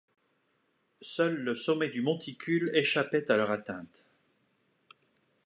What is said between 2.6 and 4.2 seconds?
échappait à leur atteinte.